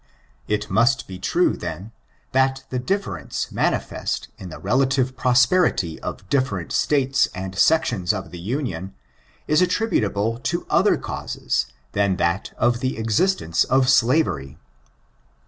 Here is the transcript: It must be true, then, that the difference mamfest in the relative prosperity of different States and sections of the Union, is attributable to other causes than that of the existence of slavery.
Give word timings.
It 0.47 0.67
must 0.67 1.07
be 1.07 1.19
true, 1.19 1.55
then, 1.55 1.91
that 2.31 2.63
the 2.71 2.79
difference 2.79 3.49
mamfest 3.53 4.29
in 4.39 4.49
the 4.49 4.57
relative 4.57 5.15
prosperity 5.15 5.99
of 6.01 6.27
different 6.27 6.71
States 6.71 7.27
and 7.35 7.55
sections 7.55 8.11
of 8.11 8.31
the 8.31 8.39
Union, 8.39 8.95
is 9.47 9.61
attributable 9.61 10.39
to 10.39 10.65
other 10.71 10.97
causes 10.97 11.67
than 11.91 12.15
that 12.15 12.51
of 12.57 12.79
the 12.79 12.97
existence 12.97 13.63
of 13.65 13.89
slavery. 13.91 14.57